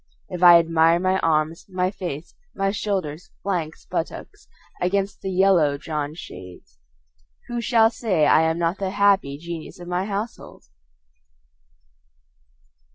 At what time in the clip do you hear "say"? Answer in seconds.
7.91-8.25